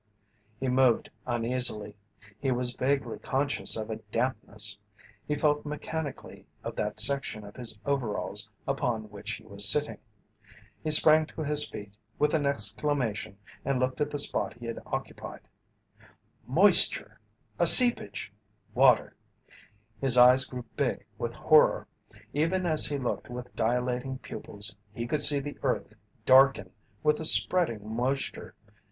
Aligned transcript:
He 0.59 0.67
moved 0.67 1.11
uneasily. 1.27 1.95
He 2.39 2.51
was 2.51 2.73
vaguely 2.73 3.19
conscious 3.19 3.77
of 3.77 3.91
a 3.91 3.97
dampness. 3.97 4.79
He 5.27 5.35
felt 5.35 5.63
mechanically 5.63 6.47
of 6.63 6.75
that 6.77 6.99
section 6.99 7.43
of 7.43 7.55
his 7.55 7.77
overalls 7.85 8.49
upon 8.67 9.11
which 9.11 9.33
he 9.33 9.43
was 9.45 9.69
sitting. 9.69 9.99
He 10.83 10.89
sprang 10.89 11.27
to 11.27 11.43
his 11.43 11.69
feet 11.69 11.95
with 12.17 12.33
an 12.33 12.47
exclamation 12.47 13.37
and 13.63 13.79
looked 13.79 14.01
at 14.01 14.09
the 14.09 14.17
spot 14.17 14.55
he 14.55 14.65
had 14.65 14.79
occupied. 14.87 15.41
Moisture! 16.47 17.19
A 17.59 17.67
seepage! 17.67 18.33
Water! 18.73 19.15
His 19.99 20.17
eyes 20.17 20.45
grew 20.45 20.65
big 20.75 21.05
with 21.19 21.35
horror. 21.35 21.87
Even 22.33 22.65
as 22.65 22.87
he 22.87 22.97
looked 22.97 23.29
with 23.29 23.55
dilating 23.55 24.17
pupils 24.17 24.75
he 24.95 25.05
could 25.05 25.21
see 25.21 25.39
the 25.39 25.59
earth 25.61 25.93
darken 26.25 26.71
with 27.03 27.17
the 27.17 27.25
spreading 27.25 27.87
moisture. 27.87 28.55